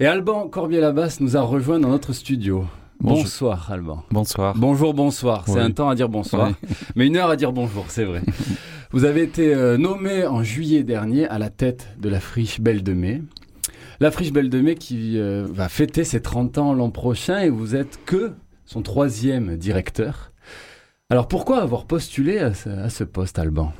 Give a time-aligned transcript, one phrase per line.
[0.00, 2.64] Et Alban Corbier-Labasse nous a rejoint dans notre studio.
[3.00, 4.04] Bonsoir Alban.
[4.12, 4.54] Bonsoir.
[4.56, 5.42] Bonjour, bonsoir.
[5.48, 6.52] C'est un temps à dire bonsoir,
[6.94, 8.22] mais une heure à dire bonjour, c'est vrai.
[8.92, 12.84] Vous avez été euh, nommé en juillet dernier à la tête de la friche Belle
[12.84, 13.22] de Mai.
[13.98, 17.50] La friche Belle de Mai qui euh, va fêter ses 30 ans l'an prochain et
[17.50, 18.34] vous êtes que
[18.66, 20.30] son troisième directeur.
[21.10, 23.72] Alors pourquoi avoir postulé à ce poste, Alban?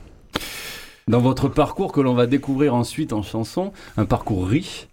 [1.06, 4.88] Dans votre parcours que l'on va découvrir ensuite en chanson, un parcours riche,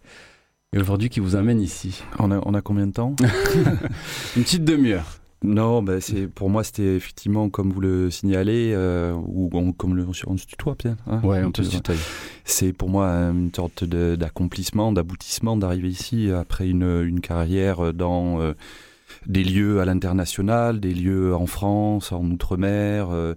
[0.76, 2.04] et aujourd'hui qui vous amène ici.
[2.20, 3.16] On a, on a combien de temps
[4.36, 5.20] Une petite demi-heure.
[5.44, 10.06] Non, bah c'est pour moi c'était effectivement comme vous le signalez euh, ou comme le
[10.28, 10.98] on se tutoie bien.
[11.08, 11.96] Hein ouais, on, peut se tutoie.
[12.46, 18.54] C'est pour moi une sorte d'accomplissement, d'aboutissement d'arriver ici après une, une carrière dans euh,
[19.28, 23.10] des lieux à l'international, des lieux en France, en outre-mer.
[23.12, 23.36] Euh,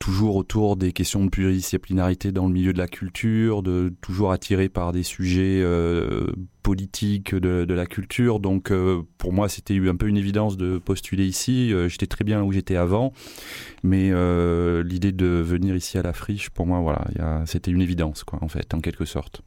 [0.00, 4.70] toujours autour des questions de pluridisciplinarité dans le milieu de la culture, de toujours attiré
[4.70, 6.32] par des sujets euh,
[6.62, 8.40] politiques de, la culture.
[8.40, 11.72] Donc euh, pour moi, c'était un peu une évidence de postuler ici.
[11.72, 13.12] Euh, j'étais très bien où j'étais avant,
[13.82, 14.08] mais
[14.82, 18.48] l'idée de venir ici à la friche, pour moi, voilà, c'était une évidence, quoi, en
[18.48, 19.42] fait, en quelque sorte.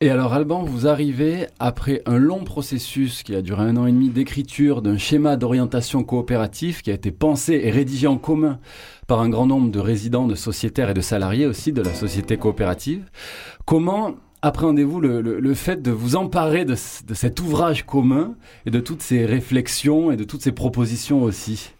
[0.00, 3.90] Et alors Alban, vous arrivez après un long processus qui a duré un an et
[3.90, 8.60] demi d'écriture d'un schéma d'orientation coopératif qui a été pensé et rédigé en commun
[9.08, 12.36] par un grand nombre de résidents, de sociétaires et de salariés aussi de la société
[12.36, 13.10] coopérative.
[13.64, 19.02] Comment appréhendez-vous le, fait de vous emparer de, de cet ouvrage commun et de toutes
[19.02, 21.72] ces réflexions et de toutes ces propositions aussi?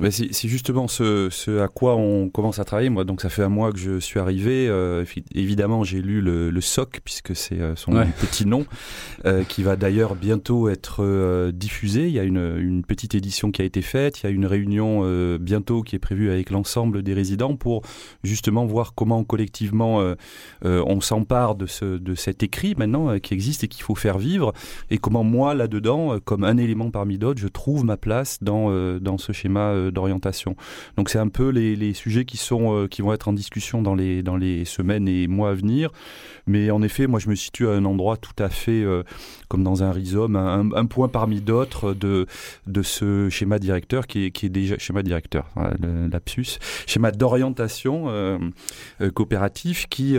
[0.00, 2.88] Bah, c'est justement ce, ce, à quoi on commence à travailler.
[2.88, 4.66] Moi, donc ça fait un mois que je suis arrivé.
[4.66, 8.64] Euh, évidemment, j'ai lu le, le, SOC puisque c'est euh, son petit nom,
[9.26, 12.06] euh, qui va d'ailleurs bientôt être euh, diffusé.
[12.06, 14.22] Il y a une, une, petite édition qui a été faite.
[14.22, 14.80] Il y a une réunion
[15.38, 17.82] bientôt qui est prévue avec l'ensemble des résidents pour
[18.24, 20.02] justement voir comment collectivement
[20.62, 24.52] on s'empare de, ce, de cet écrit maintenant qui existe et qu'il faut faire vivre,
[24.90, 29.18] et comment moi là-dedans, comme un élément parmi d'autres, je trouve ma place dans dans
[29.18, 30.56] ce schéma d'orientation.
[30.96, 33.82] Donc c'est un peu les, les, sujets qui sont euh, qui vont être en discussion
[33.82, 35.90] dans les dans les semaines et mois à venir.
[36.46, 39.02] Mais en effet, moi je me situe à un endroit tout à fait euh,
[39.48, 42.26] comme dans un rhizome, un, point parmi d'autres de
[42.66, 45.48] de ce schéma directeur qui est, qui est déjà schéma directeur,
[46.10, 48.38] lapsus, schéma d'orientation euh,
[49.14, 50.16] coopératif qui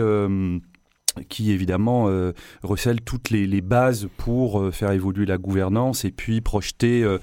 [1.28, 6.40] qui évidemment euh, recèle toutes les, bases pour euh, faire évoluer la gouvernance et puis
[6.40, 7.18] projeter euh,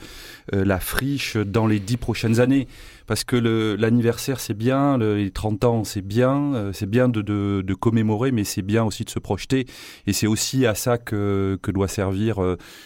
[0.53, 2.67] euh, la friche dans les dix prochaines années.
[3.09, 7.73] Parce que l'anniversaire c'est bien, le, les 30 ans c'est bien, euh, c'est bien de,
[7.73, 9.65] commémorer, mais c'est bien aussi de se projeter.
[10.07, 12.37] Et c'est aussi à ça que, doit servir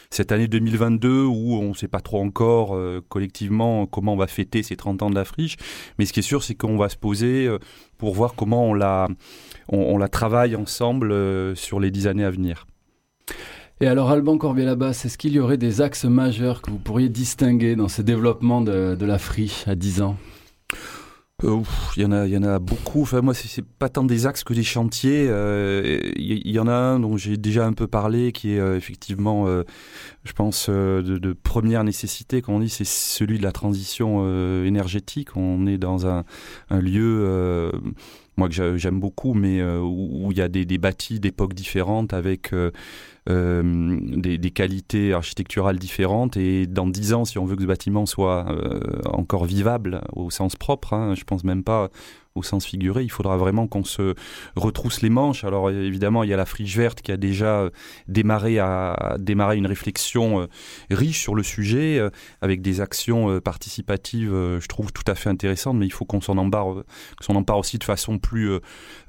[0.10, 2.78] cette année 2022 où on ne sait pas trop encore
[3.10, 5.58] collectivement comment on va fêter ces 30 ans de la friche.
[6.00, 7.50] Mais ce qui est sûr c'est qu'on va se poser
[7.98, 9.08] pour voir comment on la
[9.70, 12.66] on, la travaille ensemble euh, sur les dix années à venir.
[13.82, 17.76] Et alors, Alban Corbier-Labasse, est-ce qu'il y aurait des axes majeurs que vous pourriez distinguer
[17.76, 19.18] dans ce développement de, de la
[19.66, 20.18] à 10 ans?
[21.44, 21.62] Euh,
[21.98, 23.02] il y en a, il y en a beaucoup.
[23.02, 25.28] Enfin, moi, c'est pas tant des axes que des chantiers.
[25.30, 28.78] Euh, il y, en a un dont j'ai déjà un peu parlé, qui est euh,
[28.78, 29.64] effectivement, euh,
[30.24, 32.42] je pense, euh, de, première nécessité.
[32.42, 34.24] Comme on dit, c'est celui de la transition
[34.64, 35.36] énergétique.
[35.36, 36.24] On est dans un
[36.72, 37.72] lieu
[38.38, 42.54] moi que j'aime beaucoup, mais euh, où, il y a des, bâtis d'époques différentes avec
[42.54, 42.72] euh,
[43.30, 46.38] euh, des, qualités architecturales différentes.
[46.38, 48.46] Et dans dix ans, si on veut que ce bâtiment soit
[49.06, 51.90] encore vivable au sens propre, hein, je pense même pas
[52.36, 54.16] au sens figuré, il faudra vraiment qu'on se
[54.56, 55.44] retrousse les manches.
[55.44, 57.70] Alors évidemment, il y a la friche verte qui a déjà euh,
[58.08, 60.48] démarré à démarrer une réflexion euh,
[60.90, 62.10] riche sur le sujet euh,
[62.42, 66.38] avec des actions participatives, je trouve tout à fait intéressantes, mais il faut qu'on s'en
[66.38, 66.84] empare,
[67.58, 68.60] aussi de façon plus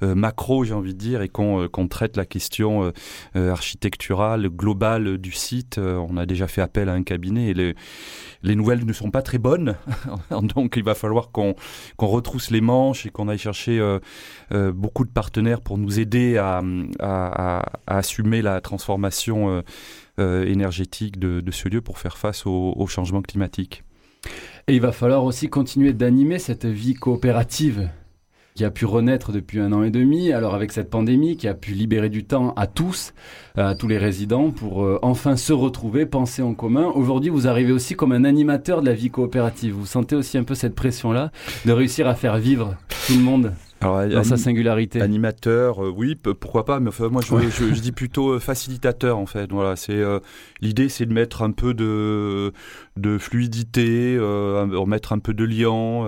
[0.01, 2.91] macro, j'ai envie de dire, et qu'on qu traite la question
[3.35, 5.77] architecturale globale du site.
[5.77, 7.75] On a déjà fait appel à un cabinet et les,
[8.43, 9.75] les nouvelles ne sont pas très bonnes,
[10.41, 13.99] donc il va falloir qu'on qu retrousse les manches et qu'on aille chercher euh,
[14.51, 16.61] euh, beaucoup de partenaires pour nous aider à,
[17.87, 19.63] assumer la transformation
[20.19, 23.83] euh, énergétique de, ce lieu pour faire face au changement climatique.
[24.67, 27.89] Et il va falloir aussi continuer d'animer cette vie coopérative
[28.55, 31.53] qui a pu renaître depuis un an et demi, alors avec cette pandémie qui a
[31.53, 33.13] pu libérer du temps à tous,
[33.57, 36.85] à tous les résidents pour euh, enfin se retrouver, penser en commun.
[36.95, 39.73] Aujourd'hui, vous arrivez aussi comme un animateur de la vie coopérative.
[39.73, 41.31] Vous sentez aussi un peu cette pression-là
[41.65, 42.75] de réussir à faire vivre
[43.07, 45.01] tout le monde Alors, dans sa singularité.
[45.01, 49.51] Animateur, oui, pourquoi pas, mais enfin, moi je, je, dis plutôt facilitateur en fait.
[49.51, 50.01] Voilà, c'est
[50.61, 52.51] l'idée, c'est de mettre un peu de
[52.97, 56.07] de fluidité, remettre un peu de liant,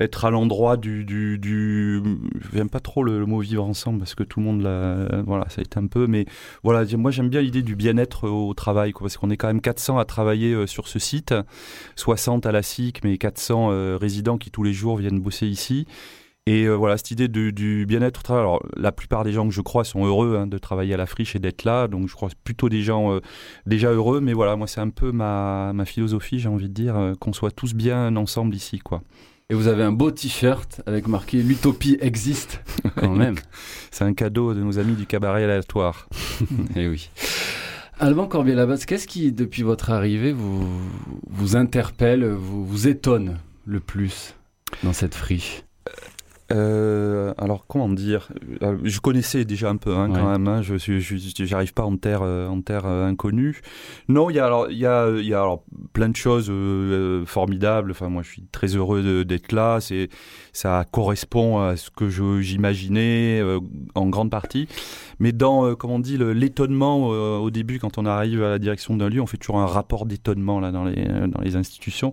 [0.00, 2.02] être à l'endroit du, du, du
[2.52, 5.60] j'aime pas trop le, mot vivre ensemble parce que tout le monde l'a, voilà, ça
[5.60, 6.26] a été un peu, mais
[6.62, 9.60] voilà, moi j'aime bien l'idée du bien-être au travail, quoi, parce qu'on est quand même
[9.60, 11.34] 400 à travailler euh, sur ce site,
[11.96, 15.86] 60 à la SIC, mais 400 euh, résidents qui tous les jours viennent bosser ici.
[16.46, 18.42] Et euh, voilà, cette idée du bien-être au travail.
[18.42, 21.06] Alors, la plupart des gens que je crois sont heureux hein, de travailler à la
[21.06, 21.86] friche et d'être là.
[21.86, 23.20] Donc, je crois plutôt des gens
[23.66, 24.20] déjà heureux.
[24.20, 27.50] Mais voilà, moi, c'est un peu ma, ma philosophie, j'ai envie de dire, qu'on soit
[27.50, 29.02] tous bien ensemble ici, quoi.
[29.50, 32.62] Et vous avez un beau t-shirt avec marqué L'utopie existe,
[32.96, 33.34] quand même.
[33.90, 36.08] C'est un cadeau de nos amis du cabaret aléatoire.
[36.76, 37.10] Eh oui.
[37.98, 40.64] Alban Corbier-Labasse, qu'est-ce qui, depuis votre arrivée, vous,
[41.28, 44.36] vous interpelle, vous, vous étonne le plus
[44.84, 45.64] dans cette friche?
[46.52, 48.28] Euh, alors comment dire
[48.62, 50.48] euh, Je connaissais déjà un peu hein, quand même.
[50.48, 50.76] Hein, je
[51.44, 53.60] j'arrive pas en terre euh, en terre inconnue.
[54.08, 56.52] Non, il y a alors il y a il y a alors plein de choses
[57.26, 57.92] formidables.
[57.92, 59.80] Enfin moi je suis très heureux d'être là.
[59.80, 60.08] C'est
[60.52, 62.08] ça correspond à ce que
[62.40, 63.42] j'imaginais
[63.94, 64.66] en grande partie.
[65.20, 69.08] Mais dans comment on dit l'étonnement au début quand on arrive à la direction d'un
[69.08, 72.12] lieu, on fait toujours un rapport d'étonnement là dans les dans les institutions.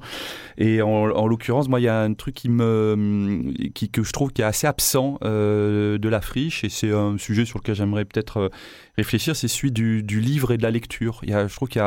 [0.58, 4.12] Et en, en l'occurrence moi il y a un truc qui me qui que je
[4.12, 7.76] trouve qui est assez absent euh, de la friche et c'est un sujet sur lequel
[7.76, 8.50] j'aimerais peut-être euh,
[8.98, 11.20] réfléchir, c'est celui du, livre et de la lecture.
[11.24, 11.82] Il y a, je trouve qu'il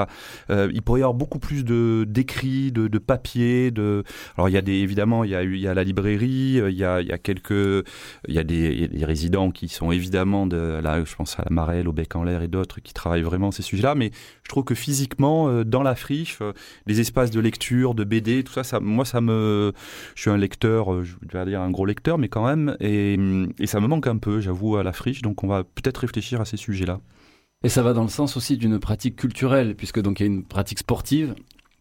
[0.50, 4.05] euh, il pourrait y avoir beaucoup plus de d'écrits, de, de papier, de.
[4.37, 6.76] Alors il y a des, évidemment, il y a, il y a la librairie, il
[6.76, 7.50] y a, il y a quelques,
[8.28, 11.89] il y a des, résidents qui sont évidemment de, là, je pense à la Marelle,
[11.89, 14.11] au Bec en l'air et d'autres qui travaillent vraiment ces sujets-là, mais
[14.45, 16.39] je trouve que physiquement, dans la friche,
[16.87, 19.73] les espaces de lecture, de BD, tout ça, moi ça me,
[20.15, 23.19] je suis un lecteur, je vais dire un gros lecteur, mais quand même, et,
[23.59, 26.41] et ça me manque un peu, j'avoue, à la friche, donc on va peut-être réfléchir
[26.41, 27.01] à ces sujets-là.
[27.62, 30.33] Et ça va dans le sens aussi d'une pratique culturelle, puisque donc il y a
[30.33, 31.35] une pratique sportive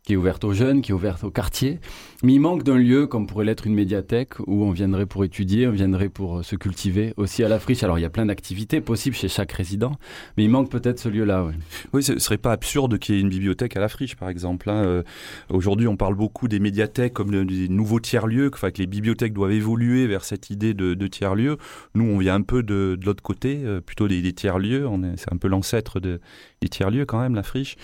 [0.10, 1.80] qui est ouverte aux jeunes, qui est ouverte au quartier.
[2.24, 5.68] Mais il manque d'un lieu comme pourrait l'être une médiathèque où on viendrait pour étudier,
[5.68, 7.84] on viendrait pour euh, se cultiver aussi à la friche.
[7.84, 10.00] Alors il y a plein d'activités possibles chez chaque résident,
[10.36, 11.44] mais il manque peut-être ce lieu-là.
[11.44, 11.54] Oui,
[11.94, 14.72] oui ce serait pas absurde qu'il y ait une bibliothèque à la friche, par exemple.
[14.72, 14.84] Hein.
[14.84, 15.04] Euh,
[15.50, 20.08] aujourd'hui, on parle beaucoup des médiathèques comme des nouveaux tiers-lieux, que les bibliothèques doivent évoluer
[20.08, 21.58] vers cette idée de, tiers-lieux.
[21.94, 24.88] Nous, on vient un peu de, l'autre côté, euh, plutôt des, tiers-lieux.
[25.18, 26.20] C'est un peu l'ancêtre de,
[26.62, 27.78] des tiers-lieux quand même, la friche.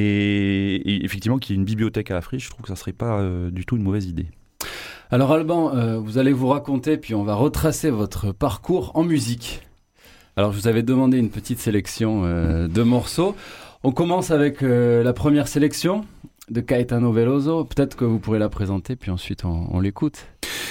[0.00, 2.92] Et, effectivement, qu'il y ait une bibliothèque à la friche, je trouve que ça serait
[2.92, 4.26] pas euh, du tout une mauvaise idée.
[5.10, 9.62] Alors Alban, euh, vous allez vous raconter, puis on va retracer votre parcours en musique.
[10.36, 13.34] Alors je vous avais demandé une petite sélection euh, de morceaux.
[13.82, 16.04] On commence avec la première sélection
[16.50, 17.64] de Caetano Veloso.
[17.64, 20.26] Peut-être que vous pourrez la présenter, puis ensuite on, l'écoute.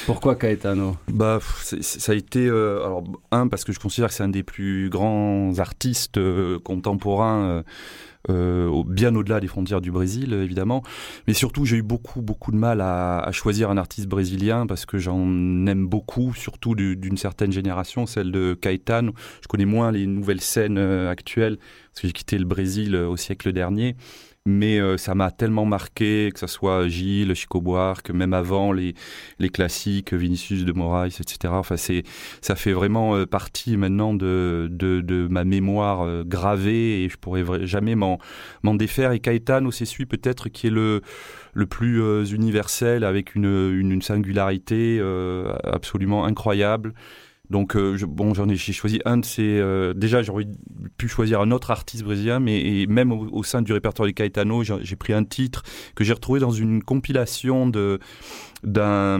[0.05, 0.97] Pourquoi Caetano?
[1.07, 4.89] Bah, ça a été alors un parce que je considère que c'est un des plus
[4.89, 6.19] grands artistes
[6.63, 7.63] contemporains
[8.29, 10.83] euh, bien au-delà des frontières du Brésil, évidemment.
[11.27, 14.97] Mais surtout, j'ai eu beaucoup, beaucoup de mal à, choisir un artiste brésilien parce que
[14.97, 15.25] j'en
[15.67, 19.13] aime beaucoup, surtout d'une certaine génération, celle de Caetano.
[19.41, 23.07] Je connais moins les nouvelles scènes euh, actuelles parce que j'ai quitté le Brésil euh,
[23.07, 23.95] au siècle dernier
[24.47, 28.95] mais euh, ça m'a tellement marqué, que ce soit Gilles, Chico Buarque, même avant les,
[29.39, 31.49] les classiques, Vinicius de Moraes, etc.
[31.51, 32.03] Enfin, c'est,
[32.39, 37.17] ça fait vraiment euh, partie maintenant de, de, de ma mémoire euh, gravée et je
[37.17, 38.19] pourrais jamais m'en,
[38.63, 39.11] m'en défaire.
[39.11, 41.01] Et Caetano, c'est celui peut-être qui est le,
[41.53, 45.01] le plus universel avec une, une, une singularité
[45.63, 46.93] absolument incroyable.
[47.49, 49.57] Donc euh, bon, j'ai choisi un de ces.
[49.59, 50.47] Euh, déjà, j'aurais
[50.97, 54.95] pu choisir un autre artiste brésilien, mais même au, sein du répertoire de Caetano, j'ai
[54.95, 55.63] pris un titre
[55.95, 57.67] que j'ai retrouvé dans une compilation
[58.63, 59.19] d'un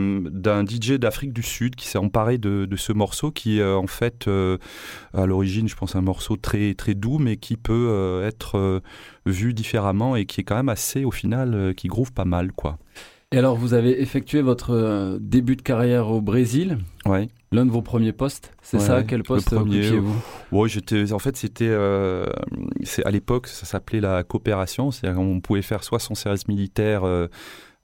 [0.66, 4.58] DJ d'Afrique du Sud qui s'est emparé de, ce morceau, qui est en fait euh,
[5.14, 8.82] à l'origine, je pense, un morceau très très doux, mais qui peut être
[9.24, 12.78] vu différemment et qui est quand même assez, au final, qui groove pas mal, quoi.
[13.30, 16.78] Et alors, vous avez effectué votre euh, début de carrière au Brésil.
[17.04, 17.28] Ouais.
[17.52, 19.02] L'un de vos premiers postes, c'est ça?
[19.02, 20.16] Quel poste occupiez-vous?
[20.50, 21.12] Ouais, j'étais.
[21.12, 21.68] En fait, c'était.
[21.68, 22.26] Euh,
[22.84, 24.90] c'est à l'époque, ça s'appelait la coopération.
[24.90, 27.28] C'est-à-dire qu'on pouvait faire soit son service militaire euh,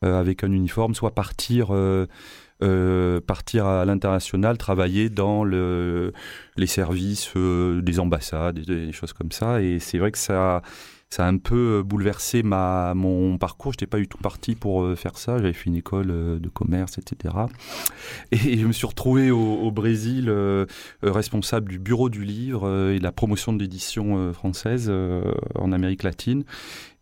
[0.01, 1.69] avec un uniforme, soit partir.
[3.27, 6.15] partir à l'international, travailler dans le,
[6.57, 9.61] les services des ambassades, des, des, choses comme ça.
[9.61, 10.63] Et c'est vrai que ça,
[11.11, 13.73] ça a un peu bouleversé ma, mon parcours.
[13.73, 15.39] Je n'étais pas du tout parti pour faire ça.
[15.39, 16.09] J'avais fait une école
[16.41, 17.35] de commerce, etc.
[18.33, 20.33] Et je me suis retrouvé au, Brésil
[21.03, 24.93] responsable du bureau du livre et de la promotion de l'édition française
[25.55, 26.45] en Amérique latine.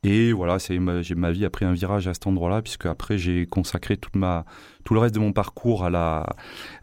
[0.04, 3.46] Et voilà, c'est ma, vie a pris un virage à cet endroit-là, puisque après j'ai
[3.46, 4.44] consacré toute ma,
[4.84, 6.26] tout le reste de mon parcours à la,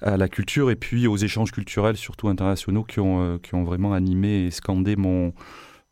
[0.01, 3.65] à la culture et puis aux échanges culturels, surtout internationaux, qui ont, euh, qui ont
[3.65, 5.33] vraiment animé et scandé mon,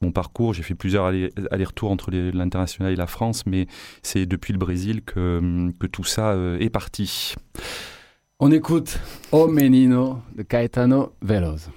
[0.02, 0.54] mon parcours.
[0.54, 3.68] J'ai fait plusieurs allers-retours entre l'international et la France, mais
[4.04, 7.36] c'est depuis le Brésil que, que tout ça euh, est parti.
[8.40, 9.00] On écoute
[9.32, 11.70] O Menino de Caetano Veloz.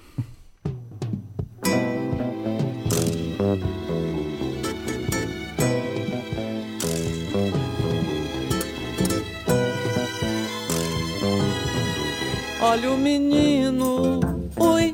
[12.63, 14.19] Olha o menino,
[14.57, 14.93] ui.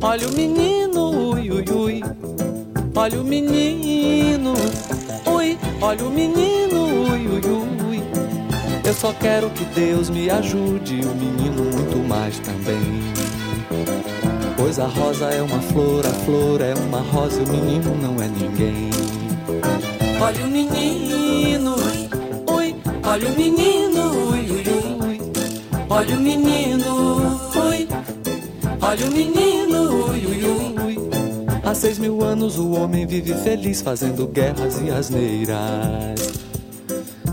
[0.00, 2.02] Olha o menino, ui, ui, ui.
[2.94, 4.54] Olha o menino,
[5.26, 5.58] ui.
[5.80, 7.40] Olha o menino, ui, ui,
[7.88, 8.02] ui.
[8.84, 12.80] Eu só quero que Deus me ajude, o menino muito mais também.
[14.56, 18.28] Pois a rosa é uma flor, a flor é uma rosa, o menino não é
[18.28, 18.90] ninguém.
[20.20, 22.76] Olha o menino, ui.
[23.04, 24.64] Olha o menino, ui, ui,
[25.06, 25.32] ui.
[25.88, 27.88] Olha o menino, ui.
[28.82, 30.79] Olha o menino, ui, ui, ui.
[31.70, 36.32] Há seis mil anos o homem vive feliz fazendo guerras e asneiras.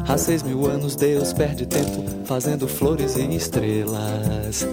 [0.07, 4.67] Há seis mil anos Deus perde tempo fazendo flores e estrelas.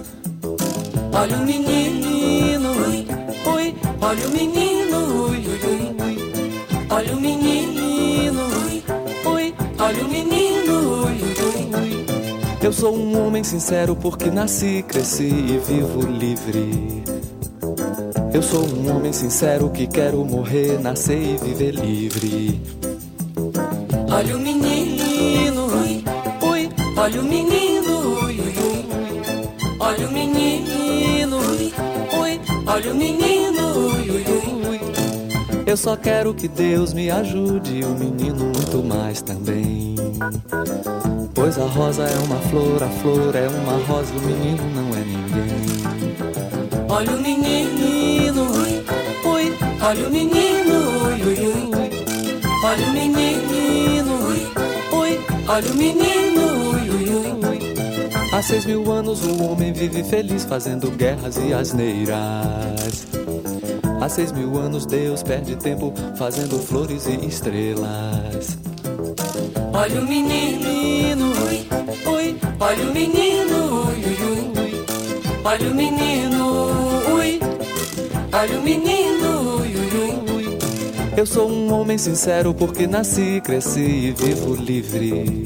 [1.11, 3.07] Olha o menino, ui,
[3.55, 3.75] ui.
[4.01, 6.85] Olha o menino, ui, ui, ui.
[6.87, 8.83] Olha o menino, ui,
[9.33, 9.55] ui.
[9.79, 12.05] Olha o menino, ui, ui, ui.
[12.61, 17.14] Eu sou um homem sincero porque nasci, cresci e vivo livre.
[18.35, 22.61] Eu sou um homem sincero que quero morrer, nascer e viver livre.
[24.11, 26.03] Olha o menino, ui,
[26.41, 28.85] ui, olha o menino, ui, ui, ui.
[29.79, 31.73] Olha o menino, ui,
[32.19, 34.25] ui, olha o menino, ui, ui,
[34.67, 34.79] ui.
[35.65, 39.95] Eu só quero que Deus me ajude, o menino muito mais também.
[41.33, 45.05] Pois a rosa é uma flor, a flor é uma rosa, o menino não é
[45.05, 45.94] ninguém.
[46.95, 48.85] Olha o menino, ui,
[49.29, 51.75] ui, olha o menino, ui, ui, ui.
[52.63, 54.47] Olha o menino, ui,
[54.97, 57.59] ui, olha o menino, ui, ui, ui.
[58.31, 63.07] Há seis mil anos o homem vive feliz fazendo guerras e asneiras.
[63.99, 68.57] Há seis mil anos Deus perde tempo fazendo flores e estrelas.
[69.73, 71.67] Olha o menino, ui,
[72.09, 74.85] ui, olha o menino, ui, ui, ui.
[75.43, 76.84] Olha o menino,
[78.35, 80.57] olha o menino, ui, ui, ui.
[81.15, 85.45] Eu sou um homem sincero porque nasci, cresci e vivo livre.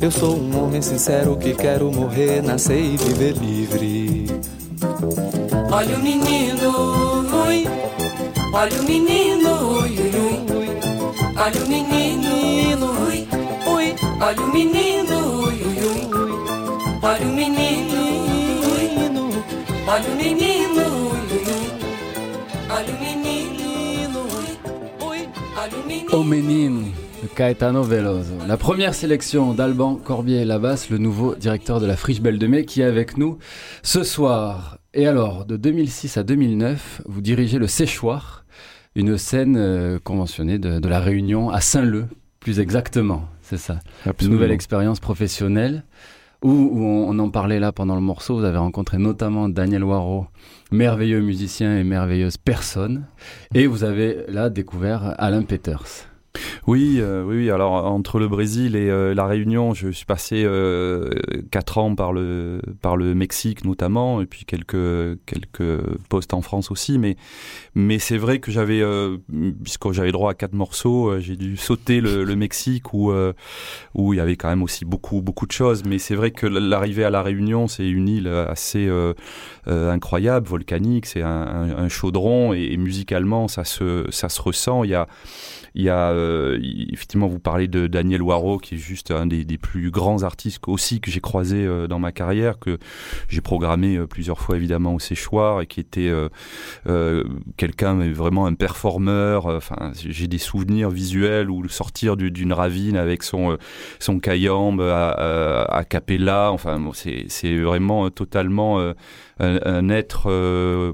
[0.00, 4.26] Eu sou um homem sincero que quero morrer, nascer e viver livre.
[5.72, 6.70] Olha o menino,
[7.46, 7.66] ui,
[8.52, 10.70] olha o menino, ui, ui, ui.
[11.36, 13.28] Olha o menino, ui,
[13.66, 13.96] ui.
[14.20, 15.80] Olha o menino, ui, ui,
[16.14, 16.32] ui.
[17.02, 18.00] Olha o menino,
[19.88, 20.99] olha o menino,
[26.12, 26.78] olha o menino.
[26.80, 26.92] Au menino.
[27.34, 28.34] Caetano Veloso.
[28.46, 32.80] La première sélection d'Alban Corbier-Lavas, le nouveau directeur de la Friche Belle de Mai, qui
[32.80, 33.38] est avec nous
[33.82, 34.78] ce soir.
[34.94, 38.44] Et alors, de 2006 à 2009, vous dirigez le Séchoir,
[38.94, 42.06] une scène euh, conventionnée de, la Réunion à Saint-Leu,
[42.40, 43.80] plus exactement, c'est ça.
[44.20, 45.84] Une nouvelle expérience professionnelle
[46.42, 50.26] où, on, en parlait là pendant le morceau, vous avez rencontré notamment Daniel Waro,
[50.70, 53.06] merveilleux musicien et merveilleuse personne,
[53.54, 56.09] et vous avez là découvert Alain Peters.
[56.66, 61.10] Oui, euh, oui, Alors entre le Brésil et euh, la Réunion, je suis passé euh,
[61.50, 66.70] quatre ans par le par le Mexique notamment, et puis quelques quelques postes en France
[66.70, 66.98] aussi.
[66.98, 67.16] Mais
[67.74, 68.82] mais c'est vrai que j'avais
[69.62, 73.12] puisque j'avais droit à quatre morceaux, j'ai dû sauter le, Mexique où
[73.94, 75.82] où il y avait quand même aussi beaucoup beaucoup de choses.
[75.84, 78.88] Mais c'est vrai que l'arrivée à la Réunion, c'est une île assez
[79.66, 81.06] incroyable, volcanique.
[81.06, 84.84] C'est un, un, chaudron et, et musicalement, ça se ça se ressent.
[84.84, 85.08] Il y a
[85.74, 86.12] il y a
[86.92, 91.00] effectivement, vous parlez de Daniel Waro, qui est juste un des, plus grands artistes aussi
[91.00, 92.78] que j'ai croisé dans ma carrière, que
[93.28, 96.10] j'ai programmé plusieurs fois évidemment au séchoir et qui était
[97.56, 99.46] quelqu'un vraiment un performeur.
[99.46, 103.58] Enfin, j'ai des souvenirs visuels où sortir d'une ravine avec son
[103.98, 104.18] son
[104.80, 105.10] à,
[105.70, 105.84] à,
[106.94, 108.94] c'est vraiment totalement
[109.40, 110.92] un, être, euh,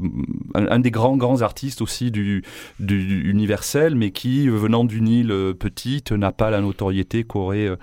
[0.54, 2.42] un, des grands grands artistes aussi du,
[2.78, 7.76] universel, mais qui venant d'une île euh, petite n'a pas la notoriété qu'aurait, euh,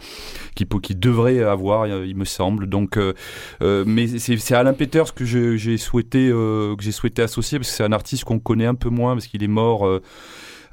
[0.55, 2.67] qui, qui devrait avoir, il me semble.
[2.67, 2.98] Donc,
[3.62, 7.91] mais c'est Alain Peters que j'ai souhaité que j'ai souhaité associer parce que c'est un
[7.91, 9.88] artiste qu'on connaît un peu moins parce qu'il est mort.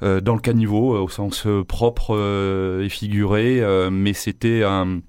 [0.01, 5.01] dans le caniveau au sens propre et figuré, mais c'était un,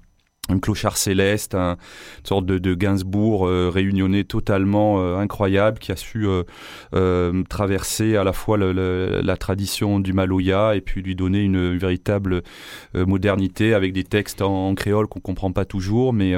[0.49, 1.77] un clochard céleste, un,
[2.19, 6.27] une sorte de, de Gainsbourg euh, réunionné totalement euh, incroyable qui a su
[6.93, 11.77] euh, traverser à la fois le, la tradition du Maloya et puis lui donner une,
[11.77, 12.43] véritable
[12.93, 16.33] modernité avec des textes en, créole qu'on comprend pas toujours, mais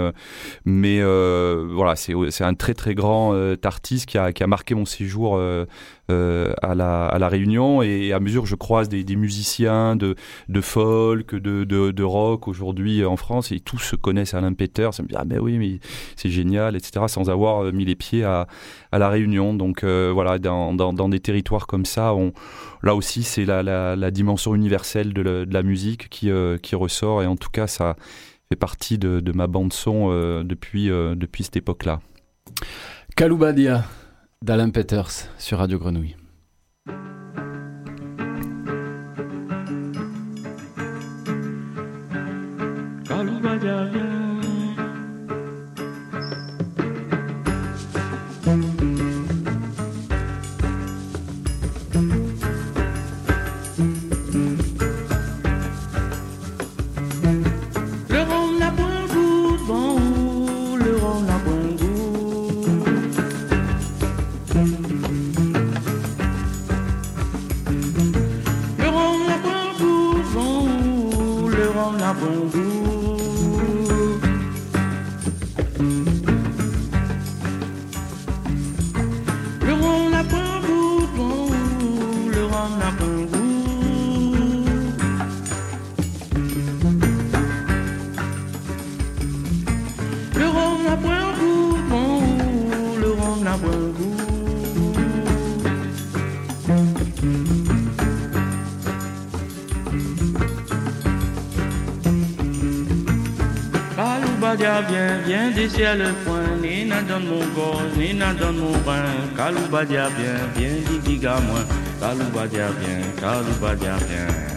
[0.65, 3.33] mais voilà, c'est un très très grand
[3.63, 5.65] artiste qui a, qui a marqué mon séjour euh,
[6.09, 10.15] à, la, à la Réunion et à mesure que je croise des, musiciens de,
[10.49, 14.89] de folk, de, de, de rock aujourd'hui en France et tous se connaissent Alain Peter,
[14.91, 15.79] ça me dit ah ben oui mais
[16.15, 18.47] c'est génial etc sans avoir euh, mis les pieds à,
[18.91, 22.33] à la Réunion donc euh, voilà dans, dans, des territoires comme ça on,
[22.83, 26.29] là aussi c'est la, la, dimension universelle de, la, musique qui,
[26.61, 27.95] qui ressort et en tout cas ça
[28.49, 30.09] fait partie de, ma bande son
[30.43, 31.99] depuis, depuis cette époque là.
[33.15, 33.85] Kaloubadia
[34.41, 36.15] d'Alain Peters sur Radio Grenouille.
[104.53, 109.03] Bien, bien d'ici à le point, Nina donne mon gorge, Nina donne mon bain,
[109.35, 111.59] Kaloubadia bien, bien, diga moi,
[111.99, 114.54] Kaloubadia bien, Kaloubadia bien.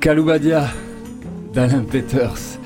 [0.00, 0.66] Kaloubadia
[1.52, 2.58] d'Alain Peters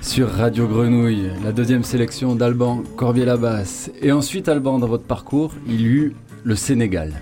[0.00, 3.90] sur Radio Grenouille, la deuxième sélection d'Alban Corbier-Labasse.
[4.00, 7.12] Et ensuite, Alban, dans votre parcours, il eut le Sénégal.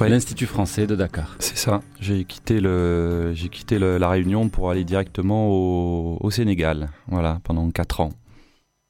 [0.00, 1.36] L'Institut français de Dakar.
[1.38, 1.82] C'est ça.
[2.00, 6.90] J'ai quitté, le, j'ai quitté la Réunion pour aller directement au, au Sénégal.
[7.06, 8.10] Voilà, pendant 4 ans.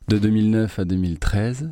[0.08, 1.70] De 2009 à 2013.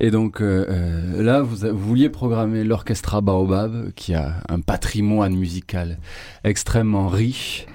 [0.00, 5.98] Et donc euh, euh, là, vous, vouliez programmer l'Orchestra Baobab, qui a un patrimoine musical
[6.42, 7.66] extrêmement riche,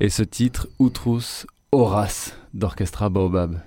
[0.00, 3.58] et ce titre, Outrous Horace, d'Orchestra Baobab.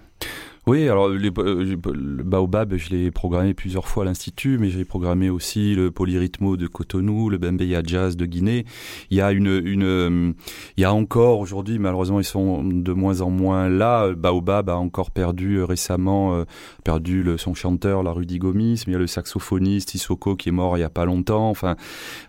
[0.67, 5.29] Oui, alors euh, le Baobab, je l'ai programmé plusieurs fois à l'Institut, mais j'ai programmé
[5.29, 8.65] aussi le Polyrythmo de Cotonou, le Bembeya Jazz de Guinée.
[9.11, 10.33] Il y a une, une
[10.75, 14.11] il y a encore aujourd'hui, malheureusement, ils sont de moins en moins là.
[14.15, 16.45] Baobab a encore perdu euh, récemment, euh,
[16.83, 20.51] perdu son chanteur, la Rudy Gomis, mais il y a le saxophoniste Isoko qui est
[20.51, 21.47] mort il y a pas longtemps.
[21.47, 21.75] Enfin,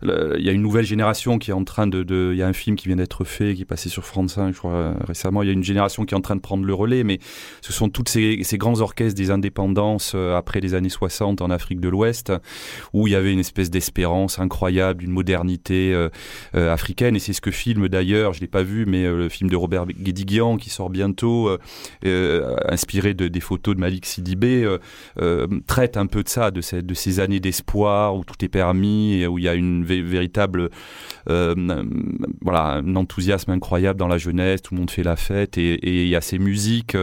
[0.02, 2.46] il y a une nouvelle génération qui est en train de, de il y a
[2.46, 5.42] un film qui vient d'être fait, qui est passé sur France 5, je crois, récemment.
[5.42, 7.18] Il y a une génération qui est en train de prendre le relais, mais
[7.62, 11.50] ce sont toutes ces ces, grands orchestres des indépendances euh, après les années 60 en
[11.50, 12.32] Afrique de l'Ouest,
[12.92, 16.08] où il y avait une espèce d'espérance incroyable, une modernité euh,
[16.54, 17.16] euh, africaine.
[17.16, 19.86] Et c'est ce que filme d'ailleurs, je l'ai pas vu, mais le film de Robert
[19.86, 21.50] Guédiguian qui sort bientôt,
[22.02, 24.66] inspiré de, des photos de Malik Sidibé,
[25.66, 29.38] traite un peu de ça, de, ces, années d'espoir où tout est permis et où
[29.38, 30.70] il y a une véritable
[31.26, 36.08] voilà un enthousiasme incroyable dans la jeunesse, tout le monde fait la fête et il
[36.08, 36.96] y a ces musiques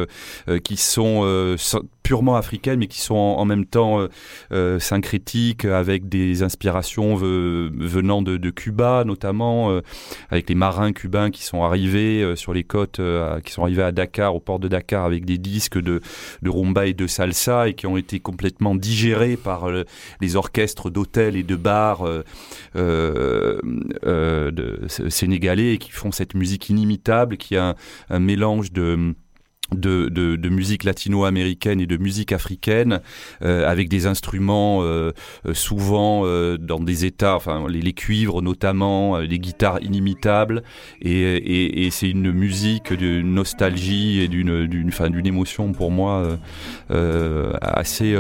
[0.64, 1.56] qui sont euh,
[2.02, 4.08] purement africaines, mais qui sont en, même temps euh,
[4.52, 9.80] euh, syncrétiques, avec des inspirations venant de, Cuba, notamment,
[10.30, 13.00] avec les marins cubains qui sont arrivés sur les côtes,
[13.46, 16.02] qui sont arrivés à Dakar, au port de Dakar, avec des disques de,
[16.46, 19.70] rumba et de salsa, et qui ont été complètement digérés par
[20.20, 22.06] les orchestres d'hôtels et de bars
[25.10, 27.76] sénégalais, et qui font cette musique inimitable, qui a
[28.10, 29.16] un mélange de
[29.74, 33.02] de, de, musique latino-américaine et de musique africaine,
[33.44, 35.12] euh, avec des instruments euh,
[35.46, 36.24] euh souvent
[36.58, 40.64] dans des états, enfin les, cuivres notamment, les guitares inimitables,
[41.02, 46.38] et, et, c'est une musique de nostalgie et d'une d'une d'une émotion pour moi
[46.90, 48.16] assez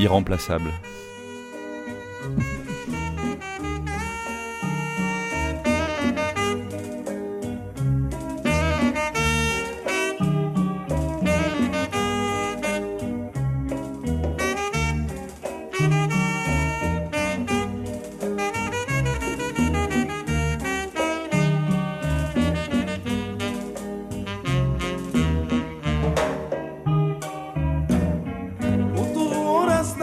[0.00, 0.70] irremplaçable.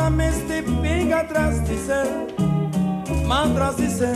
[0.01, 2.07] justamente pega atrás de ser,
[3.27, 4.15] mas atrás de ser,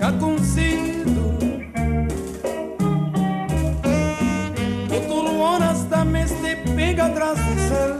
[0.00, 1.38] que consigo.
[5.08, 7.96] Tudo honestamente pega atrás de ser,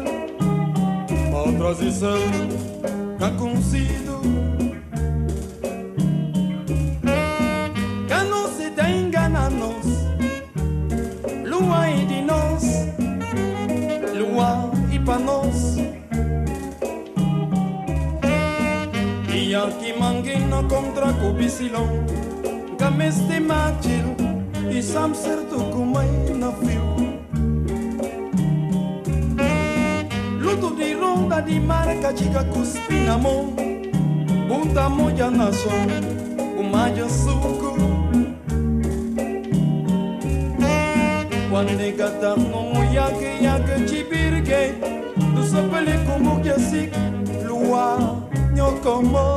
[1.33, 2.21] mas atrás de ser,
[3.19, 4.16] que consigo.
[21.39, 21.91] bisilon
[22.79, 24.07] gameste machil
[24.71, 26.87] i sam sertu kumai na fiu
[30.41, 33.35] luto di ronda di marca chica cuspinamo
[34.49, 35.71] bunda moya naso
[36.61, 37.77] umayo suku
[41.57, 44.75] Quando gata no yak yak chibirge
[45.35, 46.91] tu sapele como que así
[47.49, 48.21] lua
[48.53, 49.36] nyokomo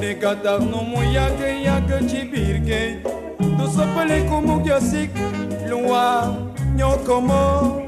[0.00, 3.02] Negata no muyage yage chibirge
[3.38, 5.10] Tu sopele kumu gyosik
[5.68, 6.36] Lua
[6.76, 7.85] nyokomo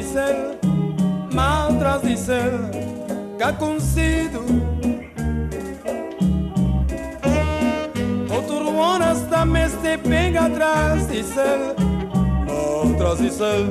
[0.00, 0.58] tradição,
[1.32, 2.70] má tradição
[3.36, 4.40] que ha consido.
[8.34, 11.74] Outro horas também se pega a tradição,
[12.46, 13.68] má tradição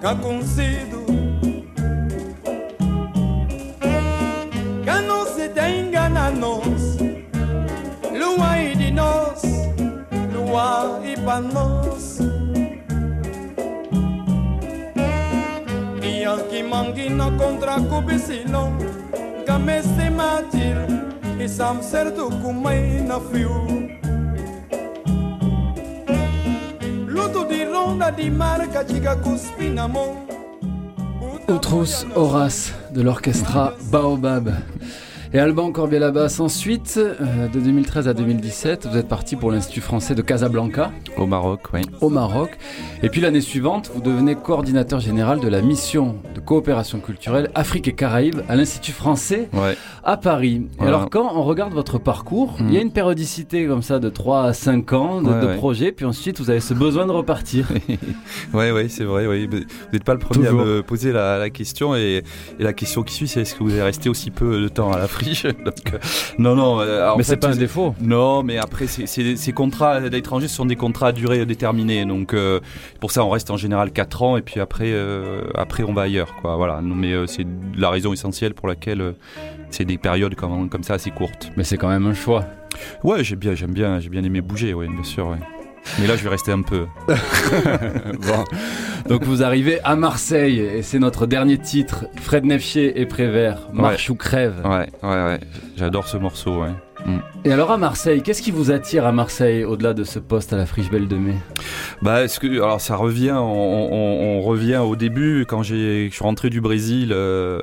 [0.00, 1.04] que ha consido.
[4.84, 6.96] Que não se tenha na nós,
[8.12, 9.42] lua e de nós,
[10.32, 11.79] lua e para nós.
[16.30, 18.86] Mu yag yag ci biir géej du soppale ku mu jasik lu waa ñoo
[29.22, 29.36] ko
[29.88, 30.30] moom
[31.50, 34.46] Outros Horace de l'orchestra Baobab.
[35.32, 40.16] Et Alban Corbier-Labasse, ensuite, euh, de 2013 à 2017, vous êtes parti pour l'Institut français
[40.16, 40.90] de Casablanca.
[41.16, 41.82] Au Maroc, oui.
[42.00, 42.58] Au Maroc.
[43.04, 47.86] Et puis l'année suivante, vous devenez coordinateur général de la mission de coopération culturelle Afrique
[47.86, 49.48] et Caraïbes à l'Institut français
[50.02, 50.66] à Paris.
[50.80, 52.86] Et alors, quand on regarde votre parcours, il y a hmm.
[52.86, 56.58] une périodicité comme ça de 3 à 5 ans de, projets, puis ensuite vous avez
[56.58, 57.68] ce besoin de repartir.
[58.52, 59.28] oui, oui, c'est vrai.
[59.28, 59.46] Oui.
[59.46, 59.58] Vous
[59.92, 61.94] n'êtes pas le premier à me poser la, question.
[61.94, 62.24] Et,
[62.58, 64.90] et, la question qui suit, c'est est-ce que vous avez resté aussi peu de temps
[64.90, 65.19] à l'Afrique?
[65.64, 65.98] Donc, euh,
[66.38, 66.80] non, non.
[66.80, 67.94] Euh, mais c'est pas un défaut.
[68.00, 72.04] Non, mais après, ces contrats d'étrangers sont des contrats à durée déterminée.
[72.04, 72.60] Donc, euh,
[73.00, 74.94] pour ça, on reste en général 4 ans et puis après,
[75.54, 76.34] après on va ailleurs.
[76.40, 76.56] Quoi.
[76.56, 76.80] Voilà.
[76.82, 79.14] Mais c'est la raison essentielle pour laquelle
[79.70, 81.50] c'est des périodes comme, comme ça assez courtes.
[81.56, 82.44] Mais c'est quand même un choix.
[83.02, 85.36] Ouais, j'aime bien, j'aime bien, j'ai bien aimé bouger, oui, bien sûr.
[85.98, 86.86] Mais là, je vais rester un peu.
[87.08, 88.44] bon.
[89.08, 92.06] Donc, vous arrivez à Marseille et c'est notre dernier titre.
[92.20, 94.62] Fred Neffier et Prévert, Marche ou crève.
[94.64, 95.40] Ouais, ouais, ouais.
[95.76, 96.70] J'adore ce morceau, ouais.
[97.06, 97.18] Mm.
[97.44, 100.56] Et alors à Marseille, qu'est-ce qui vous attire à Marseille au-delà de ce poste à
[100.56, 101.34] la Friche Belle de Mai?
[102.02, 106.50] Bah, est-ce que alors ça revient, on, revient au début quand j'ai, je suis rentré
[106.50, 107.60] du Brésil, euh,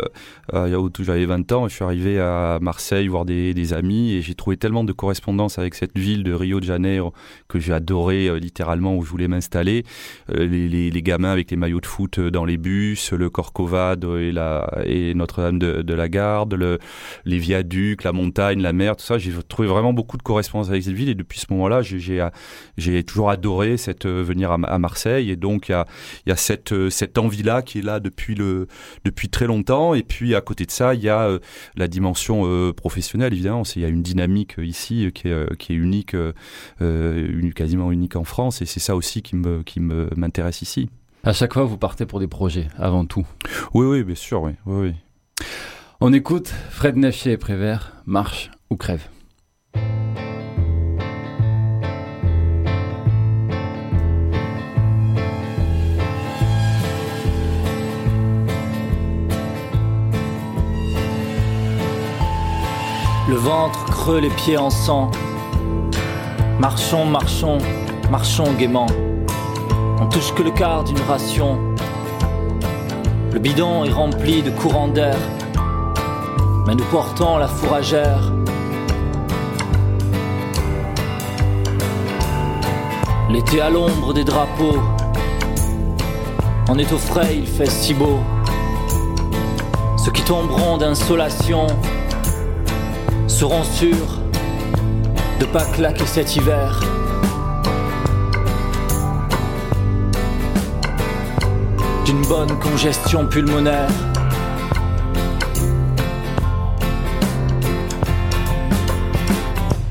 [0.53, 4.55] euh, j'avais 20 ans, je suis arrivé à Marseille voir des, amis et j'ai trouvé
[4.55, 7.13] tellement de correspondance avec cette ville de Rio de Janeiro
[7.49, 9.83] que j'ai adoré euh, littéralement où je voulais m'installer.
[10.33, 14.33] Euh, les, gamins avec les maillots de foot dans les bus, le Corcovado et
[14.85, 16.79] et Notre-Dame de, la Garde, le,
[17.25, 19.17] les viaducs, la montagne, la mer, tout ça.
[19.17, 23.29] J'ai trouvé vraiment beaucoup de correspondance avec cette ville et depuis ce moment-là, j'ai toujours
[23.29, 25.31] adoré cette euh, venir à, Marseille.
[25.31, 25.83] Et donc il
[26.25, 29.93] y a, cette, euh, envie-là qui est là depuis, depuis très longtemps.
[29.93, 31.39] Et puis à côté de ça, il y a euh,
[31.75, 32.27] la dimension
[32.73, 36.15] professionnelle évidemment, il y a une dynamique ici qui est, qui est unique,
[37.55, 40.89] quasiment unique en France et c'est ça aussi qui me qui m'intéresse ici.
[41.23, 43.25] À chaque fois, vous partez pour des projets avant tout.
[43.73, 44.89] Oui, oui, bien sûr, oui, oui.
[44.89, 45.45] oui.
[45.99, 49.07] On écoute Fred Neffier et Prévert, Marche ou crève.
[63.29, 65.11] Le ventre creux, les pieds en sang.
[66.59, 67.57] Marchons, marchons,
[68.09, 68.87] marchons gaiement.
[69.99, 71.59] On touche que le quart d'une ration.
[73.33, 75.17] Le bidon est rempli de courants d'air.
[76.67, 78.31] Mais nous portons la fourragère.
[83.29, 84.81] L'été à l'ombre des drapeaux.
[86.69, 88.19] On est au frais, il fait si beau.
[89.97, 91.67] Ceux qui tomberont d'insolation
[93.37, 94.17] seront sûrs
[95.39, 96.79] de pas claquer cet hiver.
[102.03, 103.91] D'une bonne congestion pulmonaire.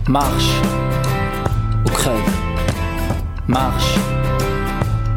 [0.08, 0.60] Marche
[1.84, 2.30] ou crève.
[3.46, 3.94] Marche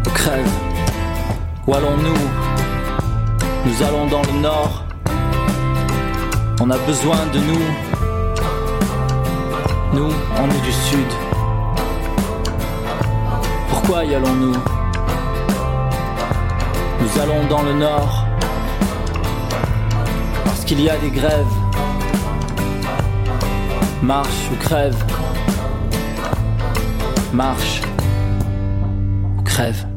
[0.06, 0.52] ou crève.
[1.66, 2.24] Où allons-nous?
[3.66, 4.84] Nous allons dans le nord.
[6.62, 7.89] On a besoin de nous.
[9.92, 11.08] Nous, on est du sud.
[13.70, 14.56] Pourquoi y allons-nous?
[17.02, 18.26] Nous allons dans le nord.
[20.46, 21.56] Parce qu'il y a des grèves.
[24.04, 25.04] Marche ou crève.
[27.34, 27.82] Marche
[29.40, 29.89] ou crève.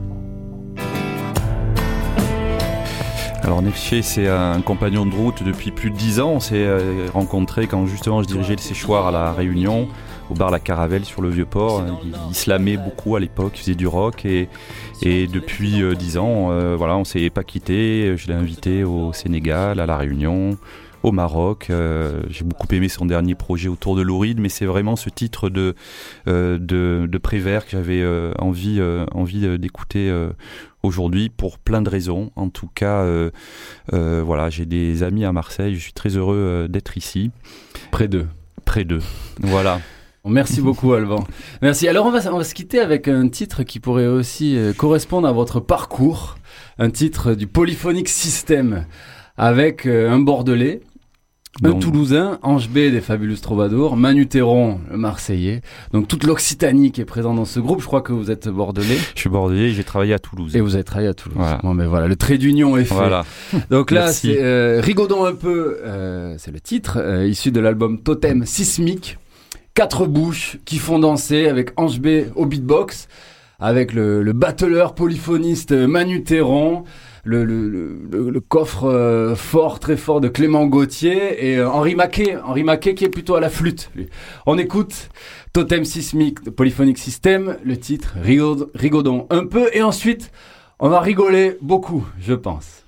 [3.53, 6.31] Alors Nefché, c'est un compagnon de route depuis plus de dix ans.
[6.31, 9.89] On s'est euh, rencontré quand justement je dirigeais le séchoir à la Réunion,
[10.31, 11.85] au bar La Caravelle sur le Vieux-Port.
[12.31, 14.49] Il, slamait beaucoup à l'époque, il faisait du rock et,
[15.03, 18.17] et depuis euh, dix ans, euh, voilà, on s'est pas quitté.
[18.17, 20.57] Je l'ai invité au Sénégal, à la Réunion,
[21.03, 21.71] au Maroc.
[22.29, 25.75] J'ai beaucoup aimé son dernier projet autour de l'Ouride, mais c'est vraiment ce titre de,
[26.27, 28.05] de, de Prévert que j'avais
[28.39, 28.81] envie,
[29.13, 30.13] envie d'écouter
[30.83, 32.31] aujourd'hui pour plein de raisons.
[32.37, 33.31] En tout cas, euh,
[33.93, 35.75] euh, voilà, j'ai des amis à Marseille.
[35.75, 37.31] Je suis très heureux euh, d'être ici.
[37.91, 38.27] Près d'eux.
[38.65, 39.03] Près d'eux.
[39.41, 39.81] Voilà.
[40.25, 41.25] Merci beaucoup Alban.
[41.63, 41.89] Merci.
[41.89, 45.33] Alors on va, on va se quitter avec un titre qui pourrait aussi correspondre à
[45.33, 46.37] votre parcours,
[46.79, 48.87] un titre du Polyphonic System
[49.37, 50.81] avec un Bordelais
[51.63, 55.61] un Toulousain, Ange B des Fabulous Troubadours, Manu Théron, le Marseillais.
[55.93, 57.81] Donc toute l'Occitanie qui est présente dans ce groupe.
[57.81, 58.97] Je crois que vous êtes bordelais.
[59.15, 60.57] Je suis bordelais j'ai travaillé à Toulouse.
[60.57, 61.37] Et vous avez travaillé à Toulouse.
[61.39, 61.59] Voilà.
[61.63, 62.95] Bon, mais voilà, le trait d'union est fait.
[62.95, 63.25] Voilà.
[63.71, 68.47] Donc là, c'est euh, un peu, euh, c'est le titre, euh, issu de l'album Totem
[68.47, 69.19] Sismique.
[69.75, 73.09] Quatre bouches qui font danser avec Ange B au beatbox,
[73.59, 76.85] avec le, le battleur polyphoniste Manu Théron.
[77.25, 82.95] Le, coffre euh, fort, très fort de Clément Gauthier et euh, Henri Maquet, Henri Maquet
[82.95, 83.91] qui est plutôt à la flûte.
[84.47, 85.11] On écoute
[85.53, 88.17] Totem Sismique de Polyphonic System, le titre
[88.75, 90.33] Rigaudon un peu et ensuite
[90.81, 92.85] on va rigoler beaucoup, je pense.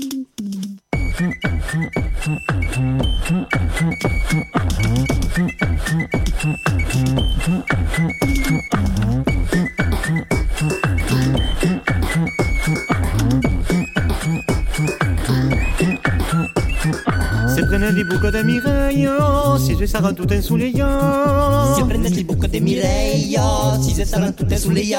[1.18, 1.96] Mm-hmm.
[17.96, 19.08] des boucles de Mireille,
[19.58, 21.74] ses yeux ça rend tout ensoleillant.
[21.74, 23.38] Si prendent des boucles de Mireille,
[23.80, 24.98] ses yeux ça rend tout ensoleillant.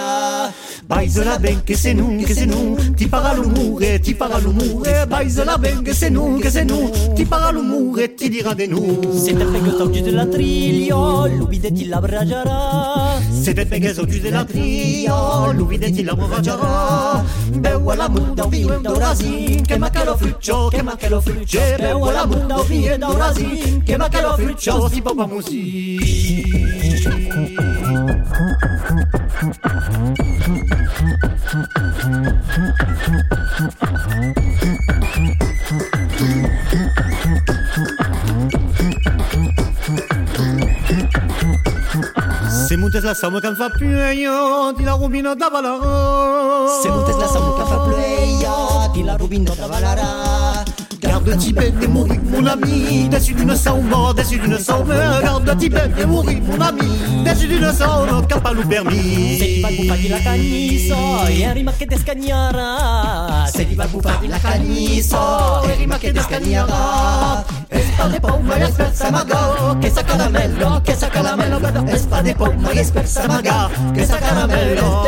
[0.89, 4.39] Baise la ben que c'est nous, que c'est nous, ti para l'humour et ti para
[4.39, 4.83] l'humour.
[5.09, 8.55] Baise la ben que c'est nous, que c'est nous, ti para l'humour et ti dira
[8.55, 9.01] de nous.
[9.13, 13.19] C'est un pegge tordu de la trilio, l'oubide ti l'abrajara.
[13.43, 17.23] C'est un pegge tordu de la trilio, l'oubide ti l'abrajara.
[17.51, 21.59] Beua la muda, vivo in Brasil, che ma che lo fruccio, ma che lo fruccio,
[21.77, 25.27] beua la muda, vivo je dorazí, che ma che lo friccio si popa
[42.67, 46.67] Se montes la somme qu'en fa plueia, di la rubino da valara.
[46.81, 50.56] Se montes la somme qu'en fa plueia, di la rubino da valara.
[51.27, 53.09] regarde Tibet et mourir, mon ami.
[53.09, 57.23] Déçu d'une saumon, déçu d'une regarde Tibet et mourir, mon ami.
[57.25, 57.67] Déçu d'une
[58.27, 59.37] qu'a pas nous permis.
[59.39, 60.95] C'est pas pour la caniso,
[61.29, 63.45] et rima que descagnara.
[63.53, 65.17] C'est pas pour la caniso,
[65.69, 67.43] et rima que descagnara.
[67.69, 68.55] Espa de pomba,
[69.81, 71.57] que sa caramello, que sa caramello,
[71.93, 75.03] espa de pomba, espersa maga, que sa caramello.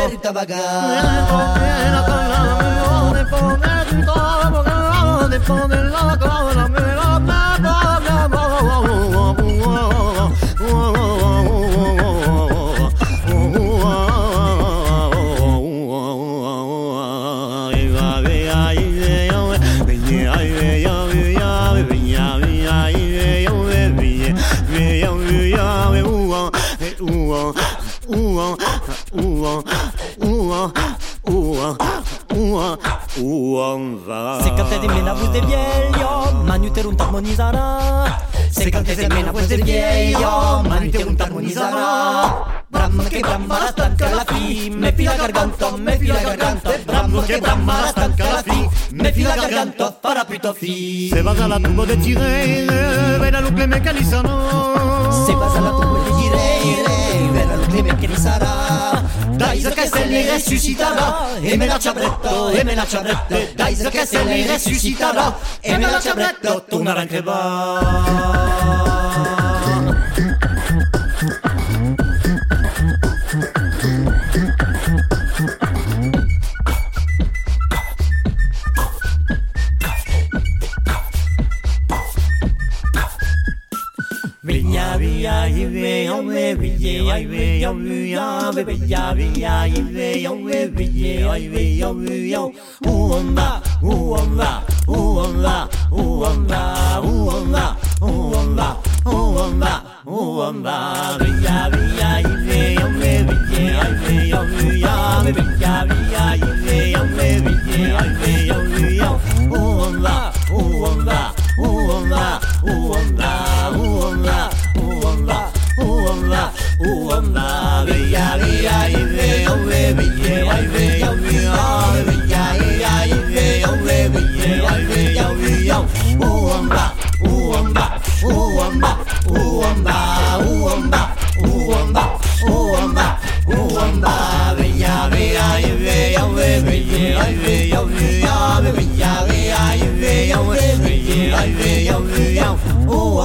[33.22, 33.89] Ooh, um.
[34.08, 34.42] va.
[34.42, 38.18] Se cantes de mena pues de viejo, manuterum te armonizará.
[38.50, 42.64] Se cantes de mena pues de viejo, manuterum te armonizará.
[42.70, 46.70] Bram que brama la stanca la fi, me fila garganta, me fila garganta.
[46.86, 51.10] Bram que brama la stanca la fi, me fila garganta, para pito fi.
[51.10, 55.26] Se vas a la tumba de Tirene, ven a lo que me calizano.
[55.26, 58.99] Se vas a la tumba de Tirene, ven a lo que me calizará.
[59.50, 64.06] Dai che se li resusciterà E me la ciabretto, e me la ciabretto Dai che
[64.06, 68.79] se li resusciterà E me la ciabretto Tornerà anche va
[86.10, 92.46] ရောဝဲဝီရေအိုက်ဝဲရောလူရာဝဲပရာဝီရာယီဝဲရောဝဲဝီရေအိုက်ဝဲရောလူရော
[92.84, 93.48] ဟူဝမ်ဘာ
[93.82, 94.50] ဟူဝမ်ဘာ
[94.88, 95.56] ဟူဝမ်ဘာ
[95.92, 96.62] ဟူဝမ်ဘာ
[97.02, 97.66] ဟူဝမ်ဘာ
[98.02, 98.68] ဟူဝမ်ဘာ
[99.06, 99.74] ဟူဝမ်ဘာ
[100.08, 100.78] ဟူဝမ်ဘာ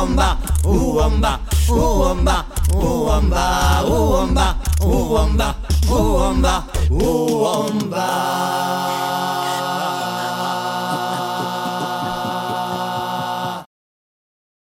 [0.05, 1.39] uomba, uomba
[1.69, 5.55] uomba, uomba, uomba, uomba,
[5.89, 7.94] uomba, uomba.